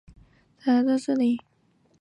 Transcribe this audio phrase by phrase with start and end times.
[0.63, 1.45] 第二年斯坦利才来到这里。